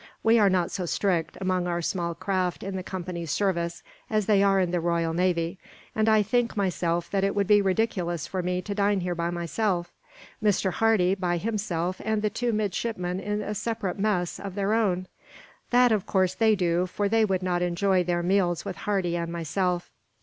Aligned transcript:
We 0.23 0.39
are 0.39 0.49
not 0.49 0.71
so 0.71 0.87
strict, 0.87 1.37
among 1.39 1.67
our 1.67 1.79
small 1.83 2.15
craft 2.15 2.63
in 2.63 2.75
the 2.75 2.81
Company's 2.81 3.29
service, 3.29 3.83
as 4.09 4.25
they 4.25 4.41
are 4.41 4.59
in 4.59 4.71
the 4.71 4.79
royal 4.79 5.13
navy; 5.13 5.59
and 5.95 6.09
I 6.09 6.23
think, 6.23 6.57
myself, 6.57 7.07
that 7.11 7.23
it 7.23 7.35
would 7.35 7.45
be 7.45 7.61
ridiculous 7.61 8.25
for 8.25 8.41
me 8.41 8.63
to 8.63 8.73
dine 8.73 9.01
here 9.01 9.13
by 9.13 9.29
myself; 9.29 9.91
Mr. 10.43 10.71
Hardy, 10.71 11.13
by 11.13 11.37
himself; 11.37 12.01
and 12.03 12.23
the 12.23 12.31
two 12.31 12.51
midshipmen 12.51 13.19
in 13.19 13.43
a 13.43 13.53
separate 13.53 13.99
mess 13.99 14.39
of 14.39 14.55
their 14.55 14.73
own. 14.73 15.07
That 15.69 15.91
of 15.91 16.07
course 16.07 16.33
they 16.33 16.55
do, 16.55 16.87
for 16.87 17.07
they 17.07 17.23
would 17.23 17.43
not 17.43 17.61
enjoy 17.61 18.03
their 18.03 18.23
meals 18.23 18.65
with 18.65 18.77
Hardy 18.77 19.15
and 19.15 19.31
myself." 19.31 19.91